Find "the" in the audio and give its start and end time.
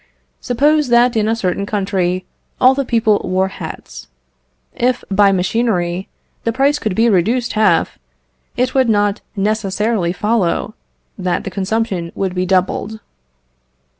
2.73-2.83, 6.43-6.51, 11.43-11.51